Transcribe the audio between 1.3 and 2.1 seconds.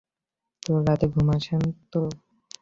আসে তো?